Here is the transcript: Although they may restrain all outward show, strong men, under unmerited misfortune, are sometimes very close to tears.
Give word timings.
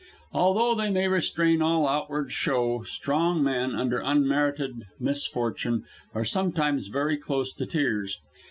Although 0.33 0.73
they 0.73 0.89
may 0.89 1.07
restrain 1.07 1.61
all 1.61 1.87
outward 1.87 2.31
show, 2.31 2.81
strong 2.81 3.43
men, 3.43 3.75
under 3.75 3.99
unmerited 3.99 4.85
misfortune, 4.99 5.83
are 6.15 6.25
sometimes 6.25 6.87
very 6.87 7.17
close 7.17 7.53
to 7.53 7.67
tears. 7.67 8.19